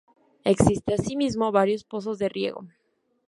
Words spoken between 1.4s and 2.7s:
varios pozos de riego.